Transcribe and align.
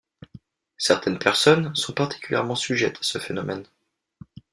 Certaines 0.79 1.19
personnes 1.19 1.75
sont 1.75 1.93
particulièrement 1.93 2.55
sujettes 2.55 2.95
à 2.97 3.03
ce 3.03 3.19
phénomène. 3.19 3.65